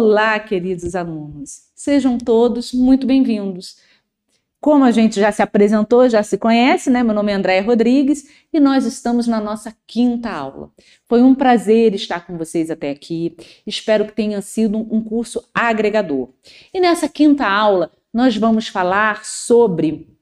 Olá, 0.00 0.38
queridos 0.38 0.94
alunos. 0.94 1.72
Sejam 1.74 2.18
todos 2.18 2.72
muito 2.72 3.04
bem-vindos. 3.04 3.78
Como 4.60 4.84
a 4.84 4.92
gente 4.92 5.18
já 5.18 5.32
se 5.32 5.42
apresentou, 5.42 6.08
já 6.08 6.22
se 6.22 6.38
conhece, 6.38 6.88
né? 6.88 7.02
Meu 7.02 7.12
nome 7.12 7.32
é 7.32 7.34
Andréia 7.34 7.64
Rodrigues 7.64 8.28
e 8.52 8.60
nós 8.60 8.86
estamos 8.86 9.26
na 9.26 9.40
nossa 9.40 9.76
quinta 9.88 10.30
aula. 10.30 10.70
Foi 11.08 11.20
um 11.20 11.34
prazer 11.34 11.96
estar 11.96 12.24
com 12.24 12.38
vocês 12.38 12.70
até 12.70 12.90
aqui. 12.90 13.36
Espero 13.66 14.06
que 14.06 14.12
tenha 14.12 14.40
sido 14.40 14.78
um 14.78 15.02
curso 15.02 15.44
agregador. 15.52 16.28
E 16.72 16.78
nessa 16.78 17.08
quinta 17.08 17.44
aula, 17.44 17.90
nós 18.14 18.36
vamos 18.36 18.68
falar 18.68 19.24
sobre 19.24 20.16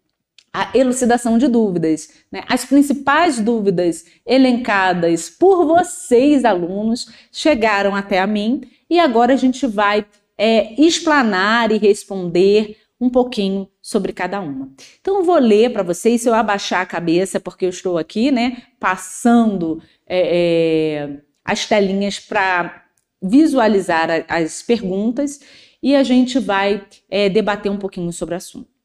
a 0.57 0.70
elucidação 0.75 1.36
de 1.36 1.49
dúvidas. 1.49 2.08
Né? 2.32 2.43
As 2.49 2.64
principais 2.64 3.39
dúvidas 3.39 4.07
elencadas 4.25 5.29
por 5.29 5.67
vocês, 5.67 6.46
alunos, 6.46 7.13
chegaram 7.30 7.94
até 7.94 8.18
a 8.21 8.26
mim 8.26 8.63
e 8.89 8.99
agora 8.99 9.35
a 9.35 9.36
gente 9.36 9.66
vai 9.66 10.07
é, 10.39 10.80
explanar 10.80 11.71
e 11.71 11.77
responder 11.77 12.79
um 12.99 13.11
pouquinho 13.11 13.68
sobre 13.82 14.14
cada 14.14 14.40
uma. 14.40 14.71
Então, 14.99 15.18
eu 15.18 15.25
vou 15.25 15.39
ler 15.39 15.75
para 15.75 15.82
vocês, 15.82 16.22
se 16.22 16.29
eu 16.29 16.32
abaixar 16.32 16.80
a 16.80 16.86
cabeça, 16.86 17.38
porque 17.38 17.66
eu 17.66 17.71
estou 17.71 17.99
aqui, 17.99 18.30
né, 18.30 18.63
passando 18.80 19.82
é, 20.07 21.02
é, 21.02 21.21
as 21.44 21.66
telinhas 21.66 22.18
para 22.18 22.82
visualizar 23.22 24.08
a, 24.11 24.36
as 24.38 24.63
perguntas 24.63 25.38
e 25.82 25.94
a 25.94 26.02
gente 26.02 26.38
vai 26.38 26.82
é, 27.11 27.29
debater 27.29 27.71
um 27.71 27.77
pouquinho 27.77 28.11
sobre 28.11 28.35
o 28.35 28.38
assunto. 28.38 28.75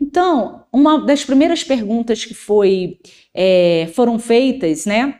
Então, 0.00 0.64
uma 0.72 0.98
das 1.04 1.24
primeiras 1.24 1.62
perguntas 1.62 2.24
que 2.24 2.34
foi, 2.34 2.98
é, 3.34 3.90
foram 3.94 4.18
feitas, 4.18 4.86
né? 4.86 5.18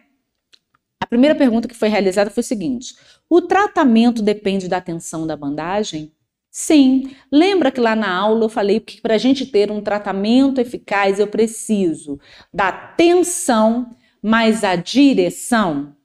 A 1.00 1.06
primeira 1.06 1.34
pergunta 1.34 1.68
que 1.68 1.74
foi 1.74 1.88
realizada 1.88 2.30
foi 2.30 2.40
o 2.40 2.44
seguinte: 2.44 2.94
o 3.28 3.40
tratamento 3.40 4.22
depende 4.22 4.68
da 4.68 4.80
tensão 4.80 5.26
da 5.26 5.36
bandagem? 5.36 6.12
Sim, 6.50 7.14
lembra 7.30 7.70
que 7.70 7.80
lá 7.80 7.96
na 7.96 8.14
aula 8.14 8.44
eu 8.44 8.48
falei 8.48 8.78
que 8.78 9.00
para 9.00 9.14
a 9.14 9.18
gente 9.18 9.46
ter 9.46 9.70
um 9.70 9.80
tratamento 9.80 10.60
eficaz 10.60 11.18
eu 11.18 11.27
preciso 11.27 12.20
da 12.52 12.70
tensão 12.70 13.90
mais 14.22 14.62
a 14.62 14.77
direção? 14.77 15.96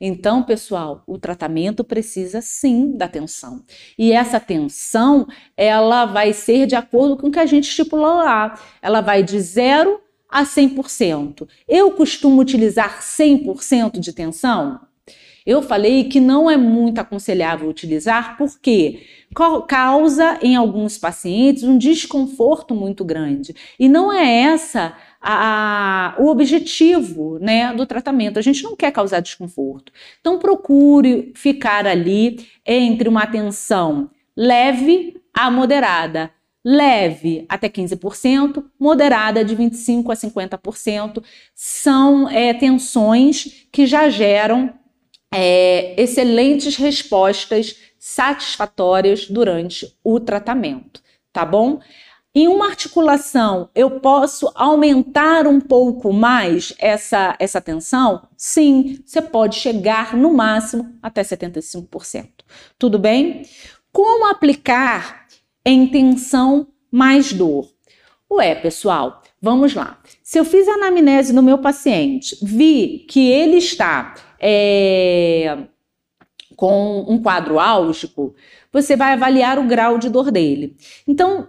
Então, 0.00 0.42
pessoal, 0.42 1.02
o 1.06 1.18
tratamento 1.18 1.82
precisa 1.82 2.40
sim 2.40 2.96
da 2.96 3.08
tensão. 3.08 3.64
E 3.98 4.12
essa 4.12 4.38
tensão, 4.38 5.26
ela 5.56 6.04
vai 6.06 6.32
ser 6.32 6.66
de 6.66 6.76
acordo 6.76 7.16
com 7.16 7.28
o 7.28 7.30
que 7.30 7.38
a 7.38 7.46
gente 7.46 7.68
estipulou 7.68 8.16
lá. 8.16 8.58
Ela 8.80 9.00
vai 9.00 9.22
de 9.22 9.40
0 9.40 10.00
a 10.28 10.44
100%. 10.44 11.48
Eu 11.66 11.90
costumo 11.92 12.40
utilizar 12.40 13.00
100% 13.00 13.98
de 13.98 14.12
tensão? 14.12 14.80
Eu 15.44 15.62
falei 15.62 16.04
que 16.04 16.20
não 16.20 16.50
é 16.50 16.58
muito 16.58 16.98
aconselhável 16.98 17.70
utilizar 17.70 18.36
porque 18.36 19.00
causa 19.66 20.38
em 20.42 20.56
alguns 20.56 20.98
pacientes 20.98 21.62
um 21.62 21.78
desconforto 21.78 22.74
muito 22.74 23.02
grande. 23.02 23.54
E 23.78 23.88
não 23.88 24.12
é 24.12 24.42
essa 24.42 24.94
a, 25.20 26.14
o 26.18 26.28
objetivo 26.28 27.38
né, 27.40 27.72
do 27.74 27.86
tratamento. 27.86 28.38
A 28.38 28.42
gente 28.42 28.62
não 28.62 28.76
quer 28.76 28.92
causar 28.92 29.20
desconforto. 29.20 29.92
Então, 30.20 30.38
procure 30.38 31.32
ficar 31.34 31.86
ali 31.86 32.46
entre 32.64 33.08
uma 33.08 33.22
atenção 33.22 34.10
leve 34.36 35.20
a 35.34 35.50
moderada. 35.50 36.30
Leve 36.64 37.46
até 37.48 37.68
15%, 37.68 38.64
moderada 38.78 39.44
de 39.44 39.56
25% 39.56 40.10
a 40.10 40.58
50%, 40.58 41.24
são 41.54 42.28
é, 42.28 42.52
tensões 42.52 43.66
que 43.72 43.86
já 43.86 44.08
geram 44.10 44.74
é, 45.32 46.00
excelentes 46.00 46.76
respostas 46.76 47.76
satisfatórias 47.98 49.28
durante 49.28 49.96
o 50.04 50.20
tratamento, 50.20 51.02
tá 51.32 51.44
bom? 51.44 51.80
Em 52.34 52.46
uma 52.46 52.66
articulação, 52.66 53.70
eu 53.74 54.00
posso 54.00 54.52
aumentar 54.54 55.46
um 55.46 55.60
pouco 55.60 56.12
mais 56.12 56.74
essa, 56.78 57.34
essa 57.38 57.60
tensão? 57.60 58.28
Sim, 58.36 59.00
você 59.04 59.22
pode 59.22 59.56
chegar 59.56 60.16
no 60.16 60.32
máximo 60.34 60.94
até 61.02 61.22
75%. 61.22 62.28
Tudo 62.78 62.98
bem? 62.98 63.42
Como 63.90 64.26
aplicar 64.26 65.26
em 65.64 65.86
tensão 65.86 66.68
mais 66.90 67.32
dor? 67.32 67.68
Ué, 68.30 68.54
pessoal, 68.54 69.22
vamos 69.40 69.74
lá. 69.74 69.98
Se 70.22 70.38
eu 70.38 70.44
fiz 70.44 70.68
a 70.68 70.74
anamnese 70.74 71.32
no 71.32 71.42
meu 71.42 71.58
paciente, 71.58 72.36
vi 72.42 73.06
que 73.08 73.26
ele 73.26 73.56
está 73.56 74.14
é, 74.38 75.56
com 76.54 77.06
um 77.08 77.22
quadro 77.22 77.58
álgico, 77.58 78.34
você 78.70 78.96
vai 78.96 79.14
avaliar 79.14 79.58
o 79.58 79.66
grau 79.66 79.96
de 79.96 80.10
dor 80.10 80.30
dele. 80.30 80.76
Então, 81.06 81.48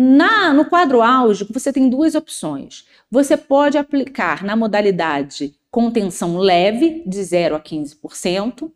na, 0.00 0.52
no 0.52 0.64
quadro 0.64 1.02
álgico, 1.02 1.52
você 1.52 1.72
tem 1.72 1.88
duas 1.88 2.14
opções. 2.14 2.86
Você 3.10 3.36
pode 3.36 3.76
aplicar 3.76 4.44
na 4.44 4.54
modalidade 4.54 5.54
com 5.72 5.90
tensão 5.90 6.38
leve, 6.38 7.02
de 7.04 7.20
0 7.20 7.56
a 7.56 7.60
15%. 7.60 8.70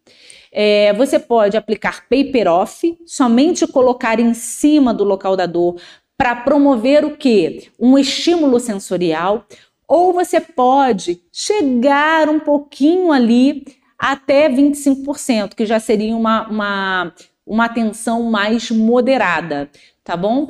É, 0.51 0.93
você 0.95 1.21
pode 1.21 1.57
aplicar 1.57 2.09
paper 2.09 2.49
off, 2.49 2.99
somente 3.07 3.69
colocar 3.69 4.19
em 4.19 4.35
cima 4.35 4.93
do 4.93 5.05
local 5.05 5.37
da 5.37 5.47
dor 5.47 5.81
para 6.19 6.35
promover 6.35 7.05
o 7.05 7.17
que? 7.17 7.71
Um 7.79 7.97
estímulo 7.97 8.59
sensorial 8.59 9.47
ou 9.87 10.13
você 10.13 10.41
pode 10.41 11.23
chegar 11.33 12.29
um 12.29 12.41
pouquinho 12.41 13.13
ali 13.13 13.65
até 13.97 14.49
25%, 14.49 15.55
que 15.55 15.67
já 15.67 15.79
seria 15.79 16.17
uma, 16.17 16.49
uma, 16.49 17.15
uma 17.47 17.67
atenção 17.67 18.25
mais 18.25 18.73
moderada, 18.73 19.71
tá 20.03 20.17
bom? 20.17 20.49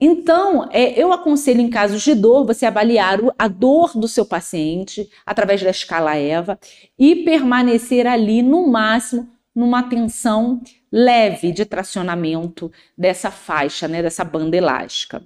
Então, 0.00 0.66
é, 0.72 0.98
eu 0.98 1.12
aconselho 1.12 1.60
em 1.60 1.68
casos 1.68 2.02
de 2.02 2.14
dor 2.14 2.46
você 2.46 2.64
avaliar 2.64 3.18
a 3.38 3.46
dor 3.46 3.92
do 3.94 4.08
seu 4.08 4.24
paciente 4.24 5.10
através 5.26 5.62
da 5.62 5.70
escala 5.70 6.16
EVA 6.16 6.58
e 6.98 7.16
permanecer 7.16 8.06
ali 8.06 8.40
no 8.40 8.66
máximo 8.66 9.28
numa 9.54 9.82
tensão 9.82 10.62
leve 10.90 11.52
de 11.52 11.66
tracionamento 11.66 12.72
dessa 12.96 13.30
faixa, 13.30 13.86
né, 13.86 14.02
dessa 14.02 14.24
banda 14.24 14.56
elástica. 14.56 15.22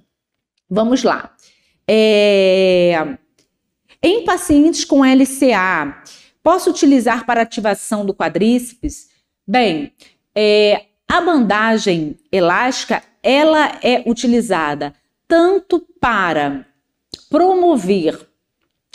Vamos 0.69 1.03
lá. 1.03 1.33
É, 1.87 3.17
em 4.01 4.25
pacientes 4.25 4.83
com 4.83 5.05
LCA, 5.05 6.03
posso 6.43 6.69
utilizar 6.69 7.25
para 7.25 7.41
ativação 7.41 8.05
do 8.05 8.13
quadríceps? 8.13 9.09
Bem, 9.47 9.93
é, 10.35 10.85
a 11.07 11.21
bandagem 11.21 12.17
elástica 12.31 13.01
ela 13.25 13.79
é 13.81 14.03
utilizada 14.05 14.93
tanto 15.27 15.83
para 15.99 16.63
promover 17.27 18.29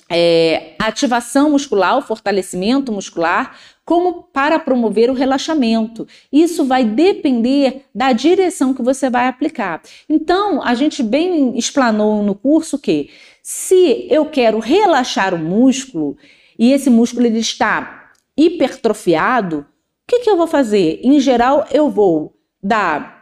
é, 0.08 0.74
ativação 0.78 1.50
muscular, 1.50 1.98
o 1.98 2.02
fortalecimento 2.02 2.92
muscular, 2.92 3.56
como 3.84 4.22
para 4.22 4.60
promover 4.60 5.10
o 5.10 5.14
relaxamento. 5.14 6.06
Isso 6.32 6.64
vai 6.64 6.84
depender 6.84 7.86
da 7.92 8.12
direção 8.12 8.72
que 8.72 8.82
você 8.82 9.10
vai 9.10 9.26
aplicar. 9.26 9.82
Então, 10.08 10.62
a 10.62 10.74
gente 10.74 11.02
bem 11.02 11.58
explanou 11.58 12.22
no 12.22 12.36
curso 12.36 12.78
que 12.78 13.10
se 13.42 14.06
eu 14.08 14.26
quero 14.26 14.60
relaxar 14.60 15.34
o 15.34 15.38
músculo 15.38 16.16
e 16.56 16.72
esse 16.72 16.88
músculo 16.88 17.26
ele 17.26 17.40
está 17.40 18.12
hipertrofiado, 18.36 19.58
o 19.58 19.64
que, 20.06 20.20
que 20.20 20.30
eu 20.30 20.36
vou 20.36 20.46
fazer? 20.46 21.00
Em 21.02 21.18
geral, 21.18 21.66
eu 21.72 21.90
vou 21.90 22.36
dar 22.62 23.19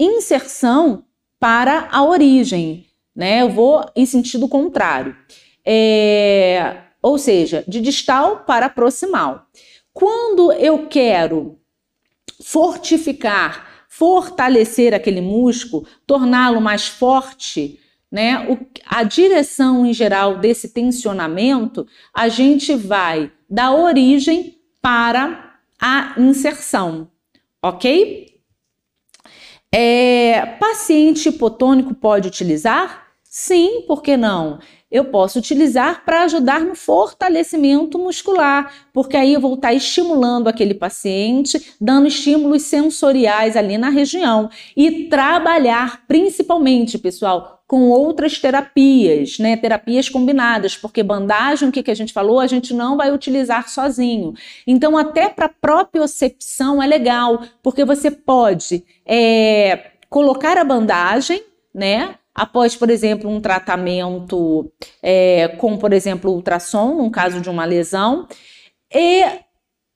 inserção 0.00 1.04
para 1.38 1.88
a 1.92 2.02
origem, 2.02 2.86
né? 3.14 3.42
Eu 3.42 3.50
vou 3.50 3.84
em 3.94 4.06
sentido 4.06 4.48
contrário. 4.48 5.14
É, 5.64 6.76
ou 7.02 7.18
seja, 7.18 7.62
de 7.68 7.80
distal 7.80 8.44
para 8.46 8.68
proximal. 8.68 9.46
Quando 9.92 10.52
eu 10.52 10.86
quero 10.86 11.58
fortificar, 12.42 13.84
fortalecer 13.88 14.94
aquele 14.94 15.20
músculo, 15.20 15.86
torná-lo 16.06 16.60
mais 16.60 16.88
forte, 16.88 17.78
né? 18.10 18.48
O, 18.48 18.58
a 18.86 19.02
direção 19.02 19.86
em 19.86 19.92
geral 19.92 20.38
desse 20.38 20.70
tensionamento, 20.70 21.86
a 22.12 22.28
gente 22.28 22.74
vai 22.74 23.30
da 23.48 23.72
origem 23.72 24.58
para 24.80 25.58
a 25.80 26.14
inserção, 26.18 27.10
ok? 27.62 28.29
É, 29.72 30.44
paciente 30.58 31.28
hipotônico 31.28 31.94
pode 31.94 32.26
utilizar? 32.26 33.06
Sim, 33.22 33.84
por 33.86 34.02
que 34.02 34.16
não? 34.16 34.58
Eu 34.90 35.04
posso 35.04 35.38
utilizar 35.38 36.04
para 36.04 36.24
ajudar 36.24 36.62
no 36.62 36.74
fortalecimento 36.74 37.96
muscular, 37.96 38.88
porque 38.92 39.16
aí 39.16 39.34
eu 39.34 39.40
vou 39.40 39.54
estar 39.54 39.72
estimulando 39.72 40.48
aquele 40.48 40.74
paciente, 40.74 41.74
dando 41.80 42.08
estímulos 42.08 42.62
sensoriais 42.62 43.56
ali 43.56 43.78
na 43.78 43.88
região 43.88 44.50
e 44.76 45.04
trabalhar 45.08 46.04
principalmente, 46.08 46.98
pessoal, 46.98 47.59
com 47.70 47.88
outras 47.88 48.36
terapias, 48.36 49.38
né? 49.38 49.56
Terapias 49.56 50.08
combinadas, 50.08 50.76
porque 50.76 51.04
bandagem, 51.04 51.68
o 51.68 51.72
que, 51.72 51.84
que 51.84 51.90
a 51.92 51.94
gente 51.94 52.12
falou, 52.12 52.40
a 52.40 52.46
gente 52.48 52.74
não 52.74 52.96
vai 52.96 53.12
utilizar 53.12 53.68
sozinho. 53.68 54.34
Então, 54.66 54.98
até 54.98 55.28
para 55.28 55.48
propriocepção 55.48 56.82
é 56.82 56.86
legal, 56.88 57.44
porque 57.62 57.84
você 57.84 58.10
pode 58.10 58.84
é, 59.06 59.92
colocar 60.08 60.58
a 60.58 60.64
bandagem, 60.64 61.44
né? 61.72 62.16
Após, 62.34 62.74
por 62.74 62.90
exemplo, 62.90 63.30
um 63.30 63.40
tratamento 63.40 64.68
é, 65.00 65.46
com, 65.56 65.78
por 65.78 65.92
exemplo, 65.92 66.32
ultrassom, 66.32 66.96
no 66.96 67.08
caso 67.08 67.40
de 67.40 67.48
uma 67.48 67.64
lesão, 67.64 68.26
e 68.92 69.22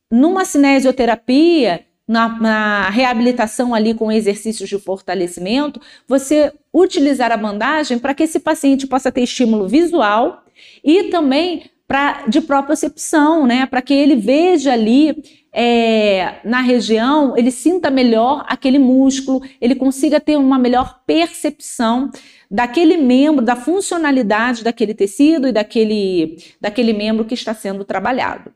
numa 0.08 0.44
cinesioterapia, 0.44 1.84
na, 2.06 2.28
na, 2.40 2.90
reabilitação 2.90 3.74
ali 3.74 3.94
com 3.94 4.12
exercícios 4.12 4.68
de 4.68 4.78
fortalecimento, 4.78 5.80
você 6.06 6.52
utilizar 6.72 7.32
a 7.32 7.36
bandagem 7.36 7.98
para 7.98 8.14
que 8.14 8.24
esse 8.24 8.38
paciente 8.38 8.86
possa 8.86 9.10
ter 9.10 9.22
estímulo 9.22 9.66
visual 9.66 10.44
e 10.82 11.04
também 11.04 11.70
pra, 11.86 12.24
de 12.26 12.40
propriocepção, 12.40 13.46
né? 13.46 13.66
Para 13.66 13.82
que 13.82 13.94
ele 13.94 14.16
veja 14.16 14.72
ali 14.72 15.22
é, 15.52 16.40
na 16.44 16.60
região, 16.60 17.36
ele 17.36 17.50
sinta 17.50 17.90
melhor 17.90 18.44
aquele 18.48 18.78
músculo, 18.78 19.40
ele 19.60 19.74
consiga 19.74 20.20
ter 20.20 20.36
uma 20.36 20.58
melhor 20.58 21.00
percepção 21.06 22.10
daquele 22.50 22.96
membro, 22.96 23.44
da 23.44 23.56
funcionalidade 23.56 24.64
daquele 24.64 24.94
tecido 24.94 25.48
e 25.48 25.52
daquele, 25.52 26.38
daquele 26.60 26.92
membro 26.92 27.24
que 27.24 27.34
está 27.34 27.54
sendo 27.54 27.84
trabalhado. 27.84 28.52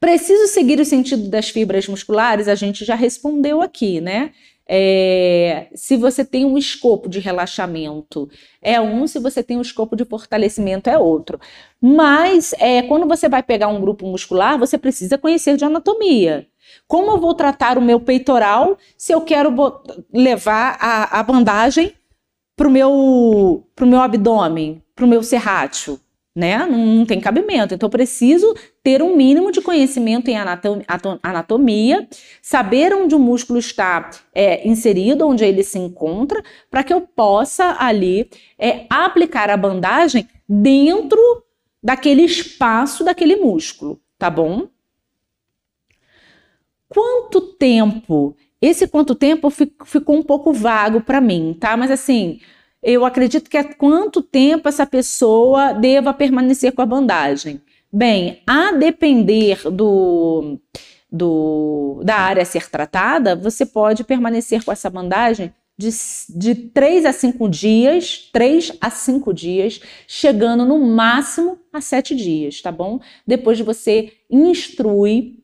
Preciso 0.00 0.46
seguir 0.46 0.78
o 0.78 0.84
sentido 0.84 1.28
das 1.28 1.48
fibras 1.48 1.88
musculares? 1.88 2.46
A 2.46 2.54
gente 2.54 2.84
já 2.84 2.94
respondeu 2.94 3.60
aqui, 3.60 4.00
né? 4.00 4.32
É, 4.70 5.68
se 5.74 5.96
você 5.96 6.24
tem 6.24 6.44
um 6.44 6.58
escopo 6.58 7.08
de 7.08 7.18
relaxamento, 7.18 8.28
é 8.60 8.78
um, 8.78 9.06
se 9.06 9.18
você 9.18 9.42
tem 9.42 9.56
um 9.56 9.62
escopo 9.62 9.96
de 9.96 10.04
fortalecimento, 10.04 10.90
é 10.90 10.98
outro. 10.98 11.40
Mas 11.80 12.54
é, 12.58 12.82
quando 12.82 13.08
você 13.08 13.28
vai 13.28 13.42
pegar 13.42 13.68
um 13.68 13.80
grupo 13.80 14.06
muscular, 14.06 14.58
você 14.58 14.76
precisa 14.76 15.16
conhecer 15.16 15.56
de 15.56 15.64
anatomia. 15.64 16.46
Como 16.86 17.10
eu 17.10 17.18
vou 17.18 17.34
tratar 17.34 17.78
o 17.78 17.82
meu 17.82 17.98
peitoral 17.98 18.76
se 18.96 19.10
eu 19.12 19.22
quero 19.22 19.54
levar 20.12 20.76
a, 20.78 21.18
a 21.18 21.22
bandagem 21.22 21.94
para 22.54 22.68
o 22.68 22.70
meu, 22.70 23.66
pro 23.74 23.86
meu 23.86 24.00
abdômen, 24.00 24.82
para 24.94 25.06
o 25.06 25.08
meu 25.08 25.22
serrátil? 25.22 25.98
né? 26.38 26.56
Não, 26.58 26.78
não, 26.78 27.04
tem 27.04 27.20
cabimento. 27.20 27.74
Então, 27.74 27.88
eu 27.88 27.90
preciso 27.90 28.54
ter 28.88 29.02
um 29.02 29.14
mínimo 29.14 29.52
de 29.52 29.60
conhecimento 29.60 30.30
em 30.30 30.36
anatomia, 31.22 32.08
saber 32.40 32.94
onde 32.94 33.14
o 33.14 33.18
músculo 33.18 33.58
está 33.58 34.08
é, 34.34 34.66
inserido, 34.66 35.28
onde 35.28 35.44
ele 35.44 35.62
se 35.62 35.78
encontra, 35.78 36.42
para 36.70 36.82
que 36.82 36.94
eu 36.94 37.02
possa 37.02 37.76
ali 37.78 38.30
é, 38.58 38.86
aplicar 38.88 39.50
a 39.50 39.58
bandagem 39.58 40.26
dentro 40.48 41.20
daquele 41.82 42.22
espaço 42.22 43.04
daquele 43.04 43.36
músculo, 43.36 44.00
tá 44.18 44.30
bom? 44.30 44.68
Quanto 46.88 47.42
tempo? 47.42 48.34
Esse 48.58 48.88
quanto 48.88 49.14
tempo 49.14 49.50
ficou 49.50 50.16
um 50.16 50.22
pouco 50.22 50.50
vago 50.50 51.02
para 51.02 51.20
mim, 51.20 51.54
tá? 51.60 51.76
Mas 51.76 51.90
assim, 51.90 52.40
eu 52.82 53.04
acredito 53.04 53.50
que 53.50 53.58
há 53.58 53.64
quanto 53.64 54.22
tempo 54.22 54.66
essa 54.66 54.86
pessoa 54.86 55.74
deva 55.74 56.14
permanecer 56.14 56.72
com 56.72 56.80
a 56.80 56.86
bandagem. 56.86 57.60
Bem, 57.90 58.42
a 58.46 58.72
depender 58.72 59.62
do, 59.70 60.58
do, 61.10 62.02
da 62.04 62.16
área 62.16 62.42
a 62.42 62.46
ser 62.46 62.68
tratada, 62.68 63.34
você 63.34 63.64
pode 63.64 64.04
permanecer 64.04 64.62
com 64.62 64.70
essa 64.70 64.90
bandagem 64.90 65.54
de, 65.76 65.88
de 66.28 66.54
3 66.54 67.06
a 67.06 67.12
5 67.12 67.48
dias, 67.48 68.28
3 68.30 68.76
a 68.80 68.90
5 68.90 69.32
dias, 69.32 69.80
chegando 70.06 70.66
no 70.66 70.78
máximo 70.78 71.58
a 71.72 71.80
7 71.80 72.14
dias, 72.14 72.60
tá 72.60 72.70
bom? 72.70 73.00
Depois 73.26 73.56
de 73.56 73.64
você 73.64 74.12
instruir, 74.30 75.38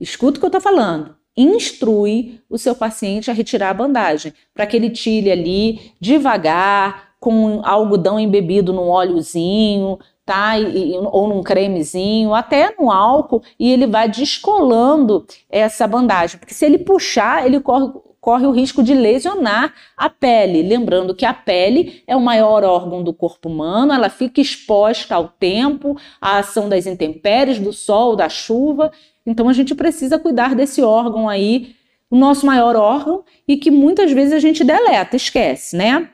escuta 0.00 0.38
o 0.38 0.40
que 0.40 0.46
eu 0.46 0.50
tô 0.50 0.60
falando, 0.60 1.14
instrui 1.36 2.40
o 2.48 2.56
seu 2.56 2.74
paciente 2.74 3.30
a 3.30 3.34
retirar 3.34 3.70
a 3.70 3.74
bandagem, 3.74 4.32
para 4.54 4.66
que 4.66 4.76
ele 4.76 4.88
tire 4.88 5.30
ali 5.30 5.92
devagar, 6.00 7.14
com 7.24 7.62
algodão 7.64 8.20
embebido 8.20 8.70
num 8.70 8.88
óleozinho, 8.88 9.98
tá? 10.24 10.58
E, 10.58 10.92
ou 10.96 11.28
num 11.28 11.42
cremezinho, 11.42 12.34
até 12.34 12.74
no 12.78 12.90
álcool, 12.90 13.42
e 13.58 13.70
ele 13.70 13.86
vai 13.86 14.08
descolando 14.08 15.26
essa 15.50 15.86
bandagem, 15.86 16.38
porque 16.38 16.54
se 16.54 16.64
ele 16.64 16.78
puxar, 16.78 17.46
ele 17.46 17.60
corre 17.60 17.92
corre 18.24 18.46
o 18.46 18.52
risco 18.52 18.82
de 18.82 18.94
lesionar 18.94 19.74
a 19.94 20.08
pele. 20.08 20.62
Lembrando 20.62 21.14
que 21.14 21.26
a 21.26 21.34
pele 21.34 22.02
é 22.06 22.16
o 22.16 22.20
maior 22.22 22.64
órgão 22.64 23.04
do 23.04 23.12
corpo 23.12 23.50
humano, 23.50 23.92
ela 23.92 24.08
fica 24.08 24.40
exposta 24.40 25.14
ao 25.14 25.28
tempo, 25.28 25.94
à 26.18 26.38
ação 26.38 26.66
das 26.66 26.86
intempéries, 26.86 27.58
do 27.58 27.70
sol, 27.70 28.16
da 28.16 28.30
chuva. 28.30 28.90
Então 29.26 29.46
a 29.46 29.52
gente 29.52 29.74
precisa 29.74 30.18
cuidar 30.18 30.54
desse 30.54 30.82
órgão 30.82 31.28
aí, 31.28 31.76
o 32.10 32.16
nosso 32.16 32.46
maior 32.46 32.76
órgão, 32.76 33.24
e 33.46 33.58
que 33.58 33.70
muitas 33.70 34.10
vezes 34.10 34.32
a 34.32 34.38
gente 34.38 34.64
deleta, 34.64 35.16
esquece, 35.16 35.76
né? 35.76 36.08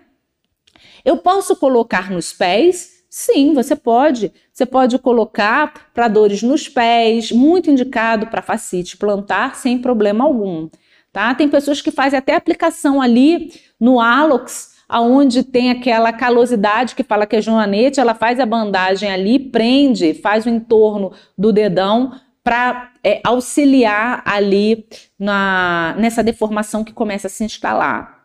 Eu 1.04 1.18
posso 1.18 1.54
colocar 1.54 2.10
nos 2.10 2.32
pés? 2.32 2.99
Sim, 3.10 3.52
você 3.52 3.76
pode. 3.76 4.32
Você 4.52 4.64
pode 4.64 4.98
colocar 4.98 5.90
para 5.92 6.08
dores 6.08 6.42
nos 6.42 6.68
pés, 6.68 7.30
muito 7.30 7.68
indicado 7.70 8.28
para 8.28 8.40
facite 8.40 8.96
plantar 8.96 9.56
sem 9.56 9.78
problema 9.78 10.24
algum 10.24 10.70
tá? 11.12 11.34
Tem 11.34 11.48
pessoas 11.48 11.80
que 11.80 11.90
fazem 11.90 12.18
até 12.18 12.34
aplicação 12.34 13.00
ali 13.00 13.52
no 13.78 14.00
Alox, 14.00 14.76
aonde 14.88 15.42
tem 15.42 15.70
aquela 15.70 16.12
calosidade 16.12 16.94
que 16.94 17.02
fala 17.04 17.26
que 17.26 17.36
é 17.36 17.42
joanete, 17.42 18.00
ela 18.00 18.14
faz 18.14 18.40
a 18.40 18.46
bandagem 18.46 19.10
ali, 19.10 19.38
prende, 19.38 20.14
faz 20.14 20.46
o 20.46 20.50
entorno 20.50 21.12
do 21.36 21.52
dedão 21.52 22.12
para 22.42 22.92
é, 23.04 23.20
auxiliar 23.24 24.22
ali 24.24 24.86
na, 25.18 25.94
nessa 25.98 26.22
deformação 26.22 26.82
que 26.82 26.92
começa 26.92 27.26
a 27.26 27.30
se 27.30 27.44
instalar. 27.44 28.24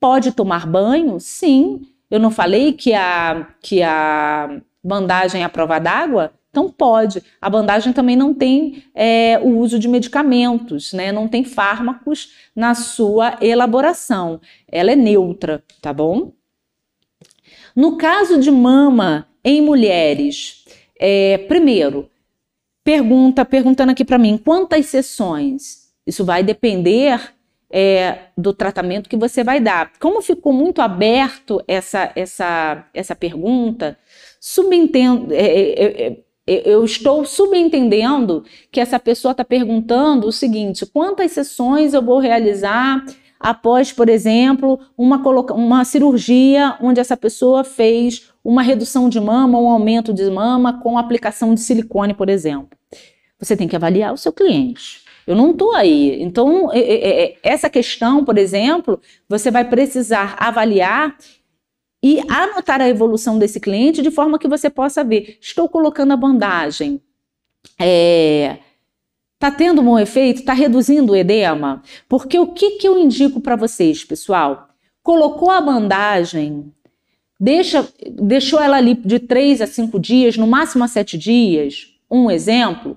Pode 0.00 0.32
tomar 0.32 0.66
banho? 0.66 1.20
Sim. 1.20 1.82
Eu 2.12 2.20
não 2.20 2.30
falei 2.30 2.74
que 2.74 2.92
a, 2.92 3.48
que 3.62 3.82
a 3.82 4.60
bandagem 4.84 5.40
é 5.40 5.44
a 5.44 5.48
prova 5.48 5.78
d'água? 5.78 6.34
Então 6.50 6.70
pode. 6.70 7.22
A 7.40 7.48
bandagem 7.48 7.90
também 7.90 8.16
não 8.16 8.34
tem 8.34 8.84
é, 8.94 9.40
o 9.42 9.56
uso 9.56 9.78
de 9.78 9.88
medicamentos, 9.88 10.92
né? 10.92 11.10
Não 11.10 11.26
tem 11.26 11.42
fármacos 11.42 12.34
na 12.54 12.74
sua 12.74 13.38
elaboração. 13.40 14.42
Ela 14.68 14.92
é 14.92 14.94
neutra, 14.94 15.64
tá 15.80 15.90
bom? 15.90 16.32
No 17.74 17.96
caso 17.96 18.38
de 18.38 18.50
mama 18.50 19.26
em 19.42 19.62
mulheres, 19.62 20.66
é, 21.00 21.38
primeiro, 21.38 22.10
pergunta, 22.84 23.42
perguntando 23.42 23.92
aqui 23.92 24.04
para 24.04 24.18
mim, 24.18 24.36
quantas 24.36 24.84
sessões? 24.84 25.90
Isso 26.06 26.26
vai 26.26 26.42
depender 26.42 27.32
é, 27.72 28.18
do 28.36 28.52
tratamento 28.52 29.08
que 29.08 29.16
você 29.16 29.42
vai 29.42 29.58
dar. 29.58 29.92
Como 29.98 30.20
ficou 30.20 30.52
muito 30.52 30.82
aberto 30.82 31.62
essa, 31.66 32.12
essa, 32.14 32.86
essa 32.92 33.16
pergunta, 33.16 33.96
subentendo, 34.38 35.32
é, 35.32 35.46
é, 35.46 36.06
é 36.06 36.22
eu 36.44 36.84
estou 36.84 37.24
subentendendo 37.24 38.44
que 38.70 38.80
essa 38.80 38.98
pessoa 38.98 39.30
está 39.30 39.44
perguntando 39.44 40.26
o 40.26 40.32
seguinte: 40.32 40.84
quantas 40.84 41.30
sessões 41.32 41.94
eu 41.94 42.02
vou 42.02 42.18
realizar 42.18 43.04
após, 43.38 43.92
por 43.92 44.08
exemplo, 44.08 44.78
uma, 44.98 45.16
uma 45.52 45.84
cirurgia 45.84 46.76
onde 46.80 47.00
essa 47.00 47.16
pessoa 47.16 47.64
fez 47.64 48.32
uma 48.44 48.62
redução 48.62 49.08
de 49.08 49.20
mama, 49.20 49.58
um 49.58 49.68
aumento 49.68 50.12
de 50.12 50.28
mama 50.30 50.80
com 50.80 50.98
aplicação 50.98 51.54
de 51.54 51.60
silicone, 51.60 52.12
por 52.12 52.28
exemplo. 52.28 52.76
Você 53.38 53.56
tem 53.56 53.68
que 53.68 53.76
avaliar 53.76 54.12
o 54.12 54.16
seu 54.16 54.32
cliente. 54.32 55.02
Eu 55.26 55.36
não 55.36 55.52
estou 55.52 55.74
aí. 55.74 56.22
Então, 56.22 56.70
essa 57.42 57.70
questão, 57.70 58.24
por 58.24 58.38
exemplo, 58.38 59.00
você 59.28 59.50
vai 59.50 59.64
precisar 59.64 60.36
avaliar 60.38 61.16
e 62.02 62.20
anotar 62.28 62.80
a 62.80 62.88
evolução 62.88 63.38
desse 63.38 63.60
cliente 63.60 64.02
de 64.02 64.10
forma 64.10 64.38
que 64.38 64.48
você 64.48 64.68
possa 64.68 65.04
ver. 65.04 65.38
Estou 65.40 65.68
colocando 65.68 66.12
a 66.12 66.16
bandagem. 66.16 67.00
É, 67.78 68.58
Tá 69.42 69.50
tendo 69.50 69.80
um 69.80 69.84
bom 69.84 69.98
efeito? 69.98 70.38
Está 70.38 70.52
reduzindo 70.52 71.10
o 71.10 71.16
edema? 71.16 71.82
Porque 72.08 72.38
o 72.38 72.46
que, 72.46 72.76
que 72.76 72.86
eu 72.86 72.96
indico 72.96 73.40
para 73.40 73.56
vocês, 73.56 74.04
pessoal? 74.04 74.68
Colocou 75.02 75.50
a 75.50 75.60
bandagem, 75.60 76.72
deixa, 77.40 77.84
deixou 78.08 78.60
ela 78.60 78.76
ali 78.76 78.94
de 78.94 79.18
3 79.18 79.62
a 79.62 79.66
5 79.66 79.98
dias, 79.98 80.36
no 80.36 80.46
máximo 80.46 80.84
a 80.84 80.86
7 80.86 81.18
dias, 81.18 81.88
um 82.08 82.30
exemplo. 82.30 82.96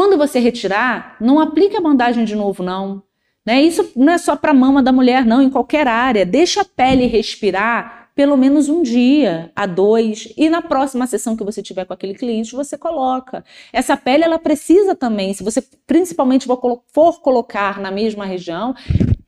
Quando 0.00 0.16
você 0.16 0.38
retirar, 0.38 1.14
não 1.20 1.38
aplique 1.38 1.76
a 1.76 1.80
bandagem 1.82 2.24
de 2.24 2.34
novo, 2.34 2.62
não. 2.62 3.02
Né? 3.44 3.60
Isso 3.60 3.92
não 3.94 4.14
é 4.14 4.16
só 4.16 4.34
para 4.34 4.50
a 4.50 4.54
mama 4.54 4.82
da 4.82 4.90
mulher, 4.90 5.26
não, 5.26 5.42
em 5.42 5.50
qualquer 5.50 5.86
área. 5.86 6.24
Deixa 6.24 6.62
a 6.62 6.64
pele 6.64 7.04
respirar 7.04 8.08
pelo 8.14 8.34
menos 8.34 8.70
um 8.70 8.82
dia 8.82 9.52
a 9.54 9.66
dois, 9.66 10.32
e 10.38 10.48
na 10.48 10.62
próxima 10.62 11.06
sessão 11.06 11.36
que 11.36 11.44
você 11.44 11.62
tiver 11.62 11.84
com 11.84 11.92
aquele 11.92 12.14
cliente, 12.14 12.54
você 12.54 12.78
coloca. 12.78 13.44
Essa 13.74 13.94
pele, 13.94 14.24
ela 14.24 14.38
precisa 14.38 14.94
também, 14.94 15.34
se 15.34 15.44
você 15.44 15.62
principalmente 15.86 16.46
for 16.46 17.20
colocar 17.20 17.78
na 17.78 17.90
mesma 17.90 18.24
região, 18.24 18.74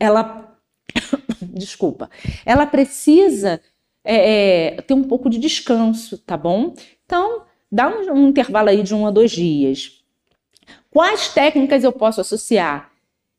ela 0.01 0.57
desculpa, 1.53 2.09
ela 2.47 2.65
precisa 2.65 3.61
é, 4.03 4.77
é, 4.77 4.81
ter 4.81 4.95
um 4.95 5.05
pouco 5.05 5.29
de 5.29 5.39
descanso, 5.39 6.17
tá 6.17 6.39
bom? 6.39 6.73
Então, 7.05 7.43
dá 7.71 7.91
um, 7.91 8.13
um 8.15 8.29
intervalo 8.29 8.71
aí 8.71 8.83
de 8.83 8.95
um 8.95 9.07
a 9.07 9.11
dois 9.11 9.33
dias. 9.33 10.02
Quais 10.91 11.29
técnicas 11.29 11.85
eu 11.85 11.93
posso 11.93 12.21
associar? 12.21 12.91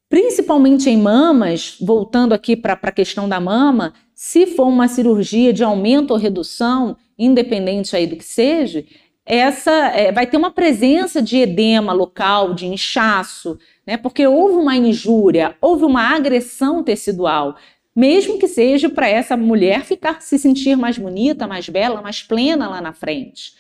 Principalmente 0.09 0.89
em 0.89 0.97
mamas, 0.97 1.77
voltando 1.81 2.33
aqui 2.33 2.55
para 2.55 2.73
a 2.73 2.91
questão 2.91 3.27
da 3.27 3.39
mama, 3.39 3.93
se 4.13 4.45
for 4.45 4.67
uma 4.67 4.87
cirurgia 4.87 5.51
de 5.51 5.63
aumento 5.63 6.11
ou 6.11 6.17
redução, 6.17 6.95
independente 7.17 7.95
aí 7.95 8.05
do 8.05 8.15
que 8.15 8.23
seja, 8.23 8.85
essa 9.25 9.71
é, 9.71 10.11
vai 10.11 10.27
ter 10.27 10.37
uma 10.37 10.51
presença 10.51 11.21
de 11.21 11.37
edema 11.37 11.93
local, 11.93 12.53
de 12.53 12.65
inchaço, 12.67 13.57
né? 13.87 13.97
Porque 13.97 14.27
houve 14.27 14.55
uma 14.55 14.75
injúria, 14.75 15.55
houve 15.61 15.85
uma 15.85 16.13
agressão 16.13 16.83
tecidual, 16.83 17.55
mesmo 17.95 18.37
que 18.37 18.47
seja 18.47 18.89
para 18.89 19.07
essa 19.07 19.37
mulher 19.37 19.83
ficar 19.85 20.21
se 20.21 20.37
sentir 20.37 20.75
mais 20.75 20.97
bonita, 20.97 21.47
mais 21.47 21.69
bela, 21.69 22.01
mais 22.01 22.21
plena 22.21 22.67
lá 22.67 22.81
na 22.81 22.91
frente. 22.91 23.53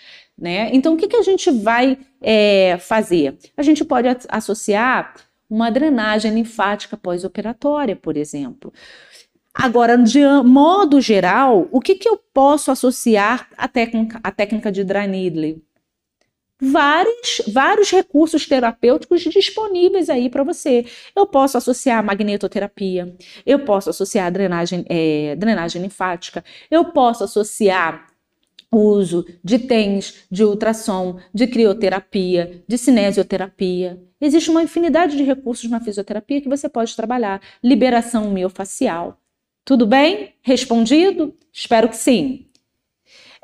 Né? 0.43 0.71
Então, 0.73 0.93
o 0.93 0.97
que, 0.97 1.07
que 1.07 1.15
a 1.15 1.21
gente 1.21 1.49
vai 1.49 1.97
é, 2.19 2.77
fazer? 2.77 3.37
A 3.55 3.63
gente 3.63 3.85
pode 3.85 4.09
associar 4.27 5.15
uma 5.49 5.71
drenagem 5.71 6.33
linfática 6.33 6.97
pós-operatória, 6.97 7.95
por 7.95 8.17
exemplo. 8.17 8.73
Agora, 9.53 9.97
de 9.97 10.19
modo 10.43 10.99
geral, 10.99 11.69
o 11.71 11.79
que, 11.79 11.95
que 11.95 12.09
eu 12.09 12.19
posso 12.33 12.71
associar 12.71 13.47
à 13.57 13.69
técnica, 13.69 14.19
à 14.21 14.31
técnica 14.31 14.69
de 14.69 14.83
dry 14.83 15.07
needling? 15.07 15.61
Vários, 16.61 17.41
vários 17.47 17.89
recursos 17.89 18.45
terapêuticos 18.45 19.21
disponíveis 19.21 20.09
aí 20.09 20.29
para 20.29 20.43
você. 20.43 20.85
Eu 21.15 21.25
posso 21.25 21.57
associar 21.57 22.03
magnetoterapia, 22.03 23.15
eu 23.45 23.59
posso 23.59 23.89
associar 23.89 24.29
drenagem, 24.29 24.85
é, 24.89 25.37
drenagem 25.37 25.81
linfática, 25.81 26.43
eu 26.69 26.91
posso 26.91 27.23
associar 27.23 28.12
uso 28.77 29.25
de 29.43 29.59
TENS, 29.59 30.25
de 30.29 30.43
ultrassom, 30.43 31.17
de 31.33 31.47
crioterapia, 31.47 32.63
de 32.67 32.77
cinesioterapia. 32.77 34.01
Existe 34.19 34.49
uma 34.49 34.63
infinidade 34.63 35.17
de 35.17 35.23
recursos 35.23 35.69
na 35.69 35.79
fisioterapia 35.79 36.41
que 36.41 36.49
você 36.49 36.69
pode 36.69 36.95
trabalhar. 36.95 37.41
Liberação 37.63 38.29
miofacial. 38.31 39.19
Tudo 39.65 39.85
bem? 39.85 40.33
Respondido? 40.41 41.33
Espero 41.51 41.89
que 41.89 41.97
sim. 41.97 42.47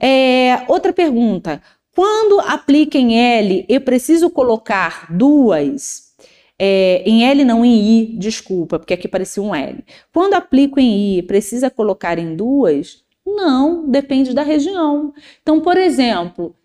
É, 0.01 0.63
outra 0.67 0.93
pergunta. 0.93 1.61
Quando 1.95 2.39
aplica 2.41 2.97
em 2.97 3.17
L, 3.17 3.65
eu 3.67 3.81
preciso 3.81 4.29
colocar 4.29 5.13
duas. 5.13 6.09
É, 6.57 7.03
em 7.05 7.25
L 7.25 7.43
não 7.43 7.63
em 7.63 8.01
I, 8.01 8.17
desculpa, 8.17 8.79
porque 8.79 8.93
aqui 8.93 9.07
parecia 9.07 9.41
um 9.41 9.55
L. 9.55 9.83
Quando 10.13 10.33
aplico 10.33 10.79
em 10.79 11.17
I, 11.17 11.23
precisa 11.23 11.69
colocar 11.69 12.17
em 12.19 12.35
duas? 12.35 13.03
Não, 13.35 13.87
depende 13.87 14.33
da 14.33 14.43
região. 14.43 15.13
Então, 15.41 15.59
por 15.59 15.77
exemplo, 15.77 16.55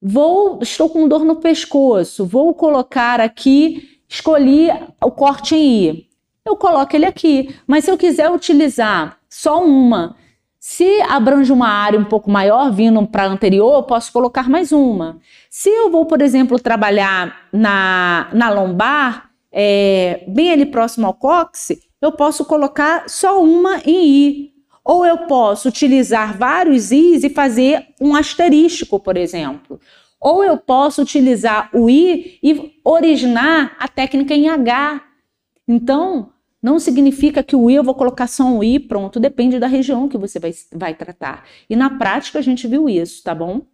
vou, 0.00 0.58
estou 0.62 0.88
com 0.88 1.08
dor 1.08 1.24
no 1.24 1.36
pescoço, 1.36 2.26
vou 2.26 2.54
colocar 2.54 3.20
aqui, 3.20 4.00
escolhi 4.08 4.68
o 5.02 5.10
corte 5.10 5.54
em 5.54 5.88
I 5.88 6.08
eu 6.48 6.56
coloco 6.56 6.94
ele 6.96 7.06
aqui. 7.06 7.54
Mas 7.66 7.84
se 7.84 7.90
eu 7.90 7.98
quiser 7.98 8.30
utilizar 8.30 9.18
só 9.28 9.62
uma, 9.62 10.16
se 10.58 11.00
abrange 11.02 11.52
uma 11.52 11.68
área 11.68 11.98
um 11.98 12.04
pouco 12.04 12.30
maior, 12.30 12.72
vindo 12.72 13.06
para 13.06 13.26
anterior, 13.26 13.82
posso 13.84 14.12
colocar 14.12 14.48
mais 14.48 14.72
uma. 14.72 15.18
Se 15.50 15.68
eu 15.68 15.90
vou, 15.90 16.06
por 16.06 16.22
exemplo, 16.22 16.58
trabalhar 16.58 17.48
na, 17.52 18.28
na 18.32 18.50
lombar, 18.50 19.30
é, 19.52 20.24
bem 20.28 20.50
ali 20.50 20.66
próximo 20.66 21.06
ao 21.06 21.14
cóccix, 21.14 21.80
eu 22.00 22.12
posso 22.12 22.44
colocar 22.44 23.08
só 23.08 23.42
uma 23.42 23.78
em 23.84 24.06
I. 24.06 24.57
Ou 24.88 25.04
eu 25.04 25.18
posso 25.26 25.68
utilizar 25.68 26.38
vários 26.38 26.90
Is 26.90 27.22
e 27.22 27.28
fazer 27.28 27.88
um 28.00 28.16
asterístico, 28.16 28.98
por 28.98 29.18
exemplo. 29.18 29.78
Ou 30.18 30.42
eu 30.42 30.56
posso 30.56 31.02
utilizar 31.02 31.68
o 31.74 31.90
I 31.90 32.38
e 32.42 32.80
originar 32.82 33.76
a 33.78 33.86
técnica 33.86 34.32
em 34.32 34.48
H. 34.48 35.04
Então, 35.68 36.32
não 36.62 36.78
significa 36.78 37.42
que 37.42 37.54
o 37.54 37.68
I 37.68 37.74
eu 37.74 37.84
vou 37.84 37.94
colocar 37.94 38.26
só 38.26 38.44
um 38.44 38.64
I, 38.64 38.80
pronto, 38.80 39.20
depende 39.20 39.58
da 39.58 39.66
região 39.66 40.08
que 40.08 40.16
você 40.16 40.38
vai, 40.38 40.54
vai 40.72 40.94
tratar. 40.94 41.44
E 41.68 41.76
na 41.76 41.90
prática 41.98 42.38
a 42.38 42.42
gente 42.42 42.66
viu 42.66 42.88
isso, 42.88 43.22
tá 43.22 43.34
bom? 43.34 43.66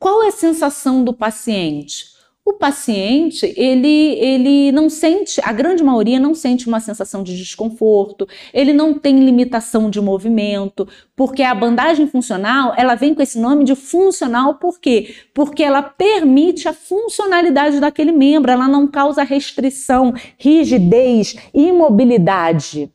Qual 0.00 0.24
é 0.24 0.28
a 0.28 0.32
sensação 0.32 1.04
do 1.04 1.12
paciente? 1.12 2.06
O 2.46 2.52
paciente, 2.52 3.52
ele, 3.56 4.14
ele 4.20 4.70
não 4.70 4.88
sente, 4.88 5.40
a 5.42 5.52
grande 5.52 5.82
maioria 5.82 6.20
não 6.20 6.32
sente 6.32 6.68
uma 6.68 6.78
sensação 6.78 7.24
de 7.24 7.36
desconforto, 7.36 8.24
ele 8.54 8.72
não 8.72 8.94
tem 8.94 9.18
limitação 9.18 9.90
de 9.90 10.00
movimento, 10.00 10.86
porque 11.16 11.42
a 11.42 11.52
bandagem 11.52 12.06
funcional, 12.06 12.72
ela 12.76 12.94
vem 12.94 13.16
com 13.16 13.20
esse 13.20 13.36
nome 13.36 13.64
de 13.64 13.74
funcional, 13.74 14.54
por 14.54 14.78
quê? 14.78 15.12
Porque 15.34 15.60
ela 15.60 15.82
permite 15.82 16.68
a 16.68 16.72
funcionalidade 16.72 17.80
daquele 17.80 18.12
membro, 18.12 18.52
ela 18.52 18.68
não 18.68 18.86
causa 18.86 19.24
restrição, 19.24 20.14
rigidez, 20.38 21.34
imobilidade. 21.52 22.92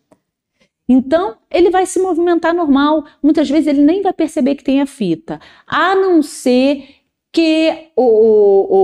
Então, 0.87 1.35
ele 1.51 1.69
vai 1.69 1.85
se 1.85 1.99
movimentar 1.99 2.53
normal. 2.53 3.03
Muitas 3.21 3.49
vezes 3.49 3.67
ele 3.67 3.81
nem 3.81 4.01
vai 4.01 4.13
perceber 4.13 4.55
que 4.55 4.63
tem 4.63 4.79
a 4.79 4.85
fita, 4.85 5.41
a 5.67 5.93
não 5.93 6.21
ser 6.23 7.01
que 7.31 7.91
o, 7.95 8.03
o, 8.03 8.75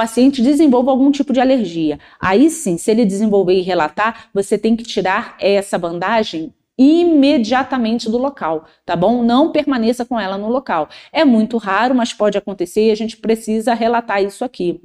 paciente 0.00 0.40
desenvolva 0.40 0.90
algum 0.90 1.10
tipo 1.10 1.30
de 1.30 1.40
alergia. 1.40 1.98
Aí 2.18 2.48
sim, 2.48 2.78
se 2.78 2.90
ele 2.90 3.04
desenvolver 3.04 3.52
e 3.52 3.60
relatar, 3.60 4.30
você 4.32 4.56
tem 4.56 4.74
que 4.74 4.82
tirar 4.82 5.36
essa 5.38 5.76
bandagem 5.76 6.54
imediatamente 6.78 8.08
do 8.08 8.16
local, 8.16 8.64
tá 8.86 8.96
bom? 8.96 9.22
Não 9.22 9.52
permaneça 9.52 10.02
com 10.02 10.18
ela 10.18 10.38
no 10.38 10.48
local. 10.48 10.88
É 11.12 11.22
muito 11.22 11.58
raro, 11.58 11.94
mas 11.94 12.14
pode 12.14 12.38
acontecer 12.38 12.86
e 12.86 12.90
a 12.90 12.94
gente 12.94 13.18
precisa 13.18 13.74
relatar 13.74 14.22
isso 14.22 14.42
aqui. 14.42 14.80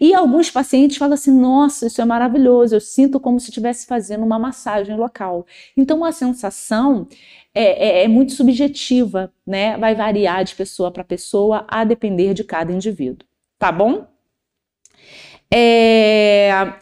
E 0.00 0.14
alguns 0.14 0.50
pacientes 0.50 0.96
falam 0.96 1.12
assim: 1.12 1.38
nossa, 1.38 1.88
isso 1.88 2.00
é 2.00 2.04
maravilhoso, 2.06 2.76
eu 2.76 2.80
sinto 2.80 3.20
como 3.20 3.38
se 3.38 3.50
estivesse 3.50 3.84
fazendo 3.84 4.24
uma 4.24 4.38
massagem 4.38 4.96
local. 4.96 5.44
Então 5.76 6.02
a 6.02 6.12
sensação 6.12 7.06
é, 7.54 8.00
é, 8.00 8.04
é 8.04 8.08
muito 8.08 8.32
subjetiva, 8.32 9.30
né? 9.46 9.76
Vai 9.76 9.94
variar 9.94 10.44
de 10.44 10.54
pessoa 10.54 10.90
para 10.90 11.04
pessoa 11.04 11.66
a 11.68 11.84
depender 11.84 12.32
de 12.32 12.42
cada 12.42 12.72
indivíduo, 12.72 13.28
tá 13.58 13.70
bom? 13.70 14.15
É, 15.52 16.74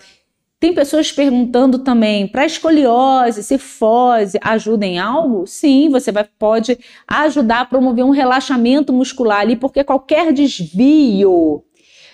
tem 0.58 0.72
pessoas 0.72 1.12
perguntando 1.12 1.80
também 1.80 2.26
para 2.26 2.46
escoliose, 2.46 3.42
cifose, 3.42 4.38
ajuda 4.42 4.86
em 4.86 4.98
algo? 4.98 5.46
Sim, 5.46 5.90
você 5.90 6.10
vai, 6.10 6.24
pode 6.38 6.78
ajudar 7.06 7.60
a 7.60 7.64
promover 7.66 8.04
um 8.04 8.10
relaxamento 8.10 8.92
muscular 8.92 9.40
ali, 9.40 9.56
porque 9.56 9.84
qualquer 9.84 10.32
desvio 10.32 11.62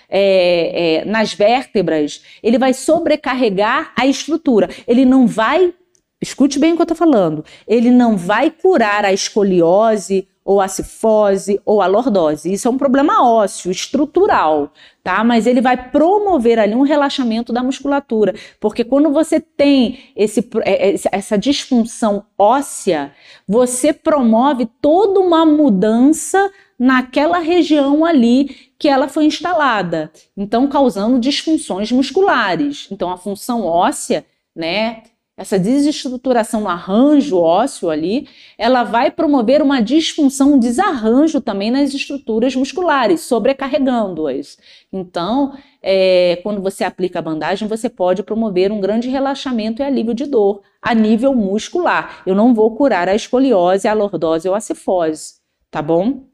é, 0.09 0.99
é, 0.99 1.05
nas 1.05 1.33
vértebras, 1.33 2.21
ele 2.43 2.57
vai 2.57 2.73
sobrecarregar 2.73 3.93
a 3.97 4.05
estrutura. 4.05 4.69
Ele 4.85 5.05
não 5.05 5.25
vai 5.25 5.73
Escute 6.21 6.59
bem 6.59 6.73
o 6.73 6.75
que 6.75 6.81
eu 6.81 6.83
estou 6.83 6.95
falando. 6.95 7.43
Ele 7.67 7.89
não 7.89 8.15
vai 8.15 8.51
curar 8.51 9.03
a 9.03 9.11
escoliose, 9.11 10.27
ou 10.43 10.59
a 10.59 10.67
cifose, 10.67 11.61
ou 11.65 11.81
a 11.81 11.87
lordose. 11.87 12.51
Isso 12.51 12.67
é 12.67 12.71
um 12.71 12.77
problema 12.77 13.23
ósseo, 13.23 13.71
estrutural, 13.71 14.71
tá? 15.03 15.23
Mas 15.23 15.45
ele 15.45 15.61
vai 15.61 15.89
promover 15.91 16.59
ali 16.59 16.73
um 16.73 16.81
relaxamento 16.81 17.53
da 17.53 17.63
musculatura, 17.63 18.33
porque 18.59 18.83
quando 18.83 19.11
você 19.11 19.39
tem 19.39 19.99
esse, 20.15 20.47
é, 20.63 20.95
essa 21.11 21.37
disfunção 21.37 22.25
óssea, 22.37 23.13
você 23.47 23.93
promove 23.93 24.67
toda 24.81 25.19
uma 25.19 25.45
mudança 25.45 26.51
naquela 26.77 27.37
região 27.37 28.03
ali 28.03 28.71
que 28.79 28.87
ela 28.87 29.07
foi 29.07 29.25
instalada, 29.25 30.11
então 30.35 30.67
causando 30.67 31.19
disfunções 31.19 31.91
musculares. 31.91 32.87
Então 32.89 33.11
a 33.11 33.17
função 33.17 33.63
óssea, 33.63 34.25
né, 34.55 35.03
essa 35.41 35.57
desestruturação 35.57 36.61
no 36.61 36.69
arranjo 36.69 37.35
ósseo 37.35 37.89
ali, 37.89 38.27
ela 38.59 38.83
vai 38.83 39.09
promover 39.09 39.59
uma 39.59 39.81
disfunção, 39.81 40.53
um 40.53 40.59
desarranjo 40.59 41.41
também 41.41 41.71
nas 41.71 41.95
estruturas 41.95 42.55
musculares, 42.55 43.21
sobrecarregando-as. 43.21 44.59
Então, 44.93 45.57
é, 45.81 46.39
quando 46.43 46.61
você 46.61 46.83
aplica 46.83 47.17
a 47.17 47.23
bandagem, 47.23 47.67
você 47.67 47.89
pode 47.89 48.21
promover 48.21 48.71
um 48.71 48.79
grande 48.79 49.09
relaxamento 49.09 49.81
e 49.81 49.85
alívio 49.85 50.13
de 50.13 50.27
dor 50.27 50.61
a 50.79 50.93
nível 50.93 51.33
muscular. 51.33 52.21
Eu 52.23 52.35
não 52.35 52.53
vou 52.53 52.75
curar 52.75 53.09
a 53.09 53.15
escoliose, 53.15 53.87
a 53.87 53.93
lordose 53.93 54.47
ou 54.47 54.53
a 54.53 54.61
cifose, 54.61 55.39
tá 55.71 55.81
bom? 55.81 56.27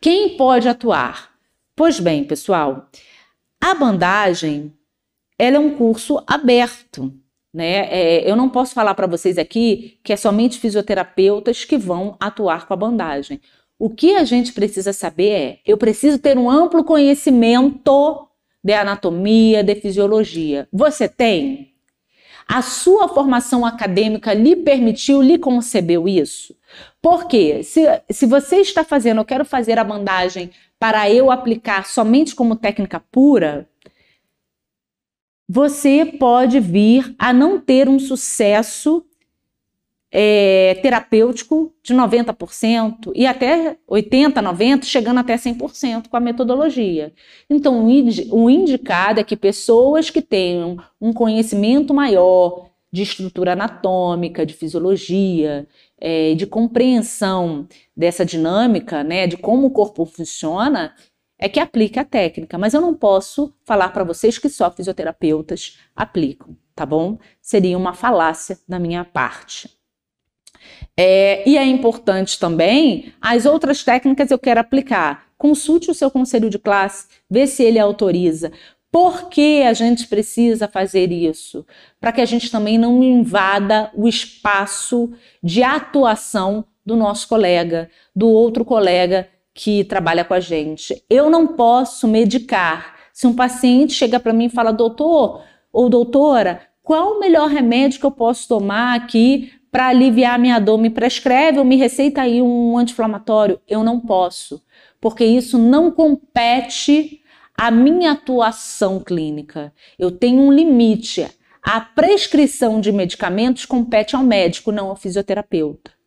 Quem 0.00 0.36
pode 0.36 0.68
atuar? 0.68 1.30
Pois 1.74 1.98
bem, 1.98 2.22
pessoal, 2.22 2.88
a 3.60 3.74
bandagem 3.74 4.72
ela 5.36 5.56
é 5.56 5.58
um 5.58 5.74
curso 5.74 6.22
aberto. 6.28 7.12
Né? 7.52 7.88
É, 7.90 8.30
eu 8.30 8.36
não 8.36 8.48
posso 8.48 8.74
falar 8.74 8.94
para 8.94 9.06
vocês 9.06 9.38
aqui 9.38 9.98
que 10.04 10.12
é 10.12 10.16
somente 10.16 10.58
fisioterapeutas 10.58 11.64
que 11.64 11.78
vão 11.78 12.16
atuar 12.20 12.66
com 12.66 12.74
a 12.74 12.76
bandagem. 12.76 13.40
O 13.78 13.88
que 13.88 14.16
a 14.16 14.24
gente 14.24 14.52
precisa 14.52 14.92
saber 14.92 15.30
é: 15.30 15.58
eu 15.64 15.78
preciso 15.78 16.18
ter 16.18 16.36
um 16.36 16.50
amplo 16.50 16.84
conhecimento 16.84 18.28
de 18.62 18.72
anatomia, 18.72 19.62
de 19.62 19.74
fisiologia. 19.76 20.68
Você 20.72 21.08
tem? 21.08 21.74
A 22.46 22.62
sua 22.62 23.08
formação 23.08 23.64
acadêmica 23.64 24.32
lhe 24.32 24.56
permitiu, 24.56 25.20
lhe 25.20 25.38
concebeu 25.38 26.08
isso? 26.08 26.56
Porque 27.00 27.62
se, 27.62 27.82
se 28.10 28.26
você 28.26 28.56
está 28.56 28.82
fazendo, 28.82 29.20
eu 29.20 29.24
quero 29.24 29.44
fazer 29.44 29.78
a 29.78 29.84
bandagem 29.84 30.50
para 30.78 31.10
eu 31.10 31.30
aplicar 31.30 31.86
somente 31.86 32.34
como 32.34 32.56
técnica 32.56 33.00
pura, 33.12 33.68
você 35.48 36.04
pode 36.04 36.60
vir 36.60 37.14
a 37.18 37.32
não 37.32 37.58
ter 37.58 37.88
um 37.88 37.98
sucesso 37.98 39.04
é, 40.10 40.78
terapêutico 40.82 41.72
de 41.82 41.94
90% 41.94 43.12
e 43.14 43.26
até 43.26 43.76
80%, 43.88 44.32
90%, 44.34 44.84
chegando 44.84 45.20
até 45.20 45.36
100% 45.36 46.08
com 46.08 46.16
a 46.16 46.20
metodologia. 46.20 47.12
Então, 47.48 47.86
o 48.30 48.50
indicado 48.50 49.20
é 49.20 49.24
que 49.24 49.36
pessoas 49.36 50.10
que 50.10 50.22
tenham 50.22 50.76
um 51.00 51.12
conhecimento 51.12 51.92
maior 51.94 52.68
de 52.90 53.02
estrutura 53.02 53.52
anatômica, 53.52 54.46
de 54.46 54.54
fisiologia, 54.54 55.66
é, 56.00 56.34
de 56.34 56.46
compreensão 56.46 57.66
dessa 57.94 58.24
dinâmica, 58.24 59.04
né, 59.04 59.26
de 59.26 59.36
como 59.36 59.66
o 59.66 59.70
corpo 59.70 60.06
funciona, 60.06 60.94
é 61.38 61.48
que 61.48 61.60
aplique 61.60 61.98
a 61.98 62.04
técnica. 62.04 62.58
Mas 62.58 62.74
eu 62.74 62.80
não 62.80 62.94
posso 62.94 63.54
falar 63.64 63.90
para 63.90 64.04
vocês 64.04 64.38
que 64.38 64.48
só 64.48 64.70
fisioterapeutas 64.70 65.78
aplicam, 65.94 66.56
tá 66.74 66.84
bom? 66.84 67.18
Seria 67.40 67.78
uma 67.78 67.94
falácia 67.94 68.58
da 68.66 68.78
minha 68.78 69.04
parte. 69.04 69.70
É, 70.96 71.48
e 71.48 71.56
é 71.56 71.64
importante 71.64 72.38
também 72.38 73.12
as 73.20 73.46
outras 73.46 73.84
técnicas 73.84 74.30
eu 74.30 74.38
quero 74.38 74.60
aplicar. 74.60 75.28
Consulte 75.38 75.90
o 75.90 75.94
seu 75.94 76.10
conselho 76.10 76.50
de 76.50 76.58
classe, 76.58 77.06
vê 77.30 77.46
se 77.46 77.62
ele 77.62 77.78
autoriza. 77.78 78.50
Por 78.90 79.28
que 79.28 79.62
a 79.62 79.72
gente 79.74 80.08
precisa 80.08 80.66
fazer 80.66 81.12
isso? 81.12 81.64
Para 82.00 82.10
que 82.10 82.20
a 82.20 82.24
gente 82.24 82.50
também 82.50 82.78
não 82.78 83.02
invada 83.02 83.90
o 83.94 84.08
espaço 84.08 85.12
de 85.42 85.62
atuação 85.62 86.64
do 86.84 86.96
nosso 86.96 87.28
colega, 87.28 87.90
do 88.16 88.28
outro 88.28 88.64
colega 88.64 89.28
que 89.58 89.82
trabalha 89.82 90.24
com 90.24 90.34
a 90.34 90.38
gente. 90.38 91.02
Eu 91.10 91.28
não 91.28 91.44
posso 91.48 92.06
medicar. 92.06 92.94
Se 93.12 93.26
um 93.26 93.34
paciente 93.34 93.92
chega 93.92 94.20
para 94.20 94.32
mim 94.32 94.44
e 94.44 94.50
fala, 94.50 94.72
doutor 94.72 95.42
ou 95.72 95.88
doutora, 95.88 96.60
qual 96.80 97.16
o 97.16 97.20
melhor 97.20 97.48
remédio 97.48 97.98
que 97.98 98.06
eu 98.06 98.12
posso 98.12 98.46
tomar 98.46 98.94
aqui 98.94 99.50
para 99.68 99.88
aliviar 99.88 100.38
minha 100.38 100.60
dor, 100.60 100.78
me 100.78 100.88
prescreve 100.88 101.58
ou 101.58 101.64
me 101.64 101.74
receita 101.74 102.22
aí 102.22 102.40
um 102.40 102.78
anti-inflamatório. 102.78 103.60
Eu 103.66 103.82
não 103.82 103.98
posso, 103.98 104.62
porque 105.00 105.24
isso 105.24 105.58
não 105.58 105.90
compete 105.90 107.20
à 107.56 107.68
minha 107.68 108.12
atuação 108.12 109.00
clínica. 109.00 109.72
Eu 109.98 110.12
tenho 110.12 110.40
um 110.40 110.52
limite. 110.52 111.26
A 111.60 111.80
prescrição 111.80 112.80
de 112.80 112.92
medicamentos 112.92 113.66
compete 113.66 114.14
ao 114.14 114.22
médico, 114.22 114.70
não 114.70 114.88
ao 114.88 114.96
fisioterapeuta. 114.96 115.97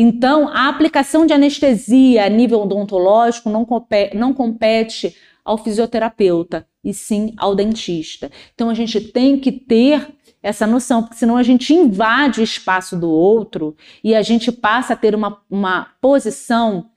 Então, 0.00 0.46
a 0.46 0.68
aplicação 0.68 1.26
de 1.26 1.32
anestesia 1.32 2.24
a 2.24 2.28
nível 2.28 2.60
odontológico 2.60 3.50
não 3.50 3.64
compete, 3.64 4.16
não 4.16 4.32
compete 4.32 5.16
ao 5.44 5.58
fisioterapeuta, 5.58 6.64
e 6.84 6.94
sim 6.94 7.34
ao 7.36 7.52
dentista. 7.52 8.30
Então, 8.54 8.70
a 8.70 8.74
gente 8.74 9.00
tem 9.00 9.36
que 9.40 9.50
ter 9.50 10.14
essa 10.40 10.68
noção, 10.68 11.02
porque 11.02 11.16
senão 11.16 11.36
a 11.36 11.42
gente 11.42 11.74
invade 11.74 12.40
o 12.40 12.44
espaço 12.44 12.96
do 12.96 13.10
outro 13.10 13.76
e 14.04 14.14
a 14.14 14.22
gente 14.22 14.52
passa 14.52 14.92
a 14.92 14.96
ter 14.96 15.16
uma, 15.16 15.42
uma 15.50 15.88
posição 16.00 16.90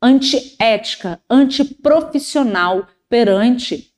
antiética, 0.00 1.20
antiprofissional 1.28 2.86
perante 3.08 3.89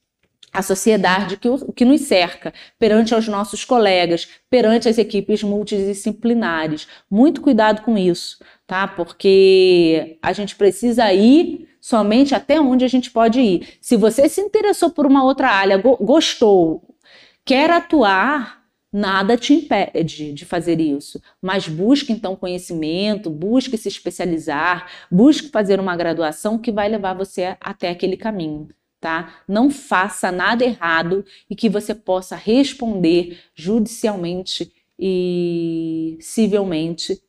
a 0.52 0.62
sociedade 0.62 1.36
que, 1.36 1.48
o, 1.48 1.72
que 1.72 1.84
nos 1.84 2.02
cerca, 2.02 2.52
perante 2.78 3.14
os 3.14 3.26
nossos 3.26 3.64
colegas, 3.64 4.28
perante 4.50 4.88
as 4.88 4.98
equipes 4.98 5.42
multidisciplinares. 5.42 6.86
Muito 7.10 7.40
cuidado 7.40 7.82
com 7.82 7.96
isso, 7.96 8.38
tá? 8.66 8.86
Porque 8.86 10.18
a 10.20 10.32
gente 10.32 10.54
precisa 10.54 11.12
ir 11.12 11.68
somente 11.80 12.34
até 12.34 12.60
onde 12.60 12.84
a 12.84 12.88
gente 12.88 13.10
pode 13.10 13.40
ir. 13.40 13.78
Se 13.80 13.96
você 13.96 14.28
se 14.28 14.40
interessou 14.40 14.90
por 14.90 15.06
uma 15.06 15.24
outra 15.24 15.48
área, 15.48 15.78
gostou, 15.78 16.96
quer 17.44 17.70
atuar, 17.70 18.62
nada 18.92 19.38
te 19.38 19.54
impede 19.54 20.34
de 20.34 20.44
fazer 20.44 20.80
isso. 20.80 21.20
Mas 21.40 21.66
busque 21.66 22.12
então 22.12 22.36
conhecimento, 22.36 23.30
busque 23.30 23.78
se 23.78 23.88
especializar, 23.88 24.86
busque 25.10 25.48
fazer 25.48 25.80
uma 25.80 25.96
graduação 25.96 26.58
que 26.58 26.70
vai 26.70 26.88
levar 26.88 27.14
você 27.14 27.56
até 27.60 27.88
aquele 27.88 28.16
caminho. 28.16 28.68
Tá? 29.02 29.34
Não 29.48 29.68
faça 29.68 30.30
nada 30.30 30.64
errado 30.64 31.24
e 31.50 31.56
que 31.56 31.68
você 31.68 31.92
possa 31.92 32.36
responder 32.36 33.36
judicialmente 33.52 34.72
e 34.96 36.16
civilmente 36.20 37.20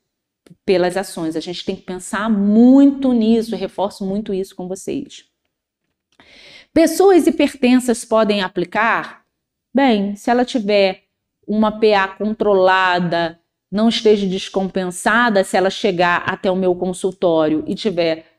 pelas 0.63 0.95
ações. 0.95 1.35
A 1.35 1.39
gente 1.39 1.65
tem 1.65 1.75
que 1.75 1.81
pensar 1.81 2.29
muito 2.29 3.11
nisso, 3.11 3.55
reforço 3.55 4.05
muito 4.05 4.35
isso 4.35 4.55
com 4.55 4.67
vocês. 4.67 5.25
Pessoas 6.71 7.25
hipertensas 7.25 8.05
podem 8.05 8.43
aplicar? 8.43 9.25
Bem, 9.73 10.15
se 10.15 10.29
ela 10.29 10.45
tiver 10.45 11.05
uma 11.47 11.71
PA 11.71 12.07
controlada, 12.07 13.39
não 13.71 13.89
esteja 13.89 14.27
descompensada, 14.27 15.43
se 15.43 15.57
ela 15.57 15.71
chegar 15.71 16.17
até 16.27 16.51
o 16.51 16.55
meu 16.55 16.75
consultório 16.75 17.63
e 17.65 17.73
tiver 17.73 18.32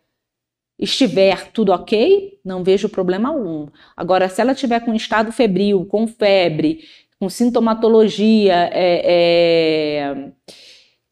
estiver 0.78 1.50
tudo 1.52 1.72
ok, 1.72 2.38
não 2.44 2.64
vejo 2.64 2.88
problema 2.88 3.28
algum. 3.30 3.68
Agora, 3.96 4.28
se 4.28 4.40
ela 4.40 4.54
tiver 4.54 4.80
com 4.80 4.94
estado 4.94 5.32
febril, 5.32 5.86
com 5.86 6.06
febre, 6.06 6.80
com 7.18 7.28
sintomatologia 7.28 8.70
é, 8.72 9.02
é, 9.04 10.32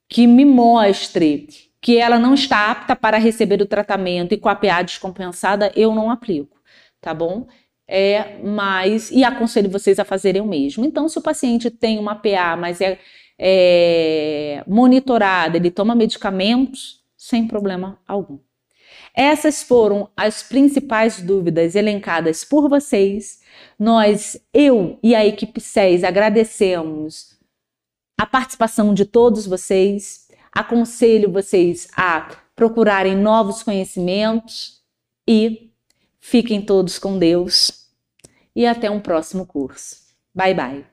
que 0.09 0.27
me 0.27 0.45
mostre 0.45 1.49
que 1.81 1.99
ela 1.99 2.19
não 2.19 2.35
está 2.35 2.71
apta 2.71 2.95
para 2.95 3.19
receber 3.19 3.61
o 3.61 3.67
tratamento 3.67 4.33
e 4.33 4.39
com 4.39 4.49
a 4.49 4.55
PA 4.55 4.83
descompensada, 4.83 5.73
eu 5.75 5.95
não 5.95 6.11
aplico, 6.11 6.61
tá 7.01 7.13
bom? 7.13 7.47
é, 7.95 8.39
mas 8.43 9.11
e 9.11 9.23
aconselho 9.23 9.71
vocês 9.71 9.99
a 9.99 10.05
fazerem 10.05 10.41
o 10.41 10.47
mesmo. 10.47 10.83
Então, 10.85 11.09
se 11.11 11.19
o 11.19 11.23
paciente 11.23 11.71
tem 11.71 11.99
uma 11.99 12.15
PA, 12.15 12.57
mas 12.57 12.81
é, 12.81 12.99
é 13.39 14.65
monitorado, 14.67 15.57
ele 15.59 15.71
toma 15.71 15.95
medicamentos, 15.95 17.03
sem 17.19 17.47
problema 17.47 18.01
algum. 18.09 18.39
Essas 19.15 19.63
foram 19.63 20.09
as 20.17 20.43
principais 20.43 21.21
dúvidas 21.21 21.75
elencadas 21.75 22.45
por 22.45 22.69
vocês. 22.69 23.41
Nós, 23.79 24.41
eu 24.53 24.99
e 25.03 25.15
a 25.15 25.25
equipe 25.25 25.61
SES, 25.61 26.03
agradecemos 26.03 27.39
a 28.19 28.25
participação 28.25 28.95
de 28.95 29.05
todos 29.05 29.47
vocês. 29.47 30.29
Aconselho 30.51 31.31
vocês 31.31 31.89
a 31.97 32.37
procurarem 32.55 33.17
novos 33.17 33.63
conhecimentos 33.63 34.83
e 35.29 35.73
fiquem 36.21 36.63
todos 36.63 36.99
com 36.99 37.19
Deus 37.19 37.89
e 38.55 38.67
até 38.67 38.91
um 38.91 39.01
próximo 39.01 39.47
curso. 39.47 39.97
Bye 40.35 40.55
bye! 40.55 40.92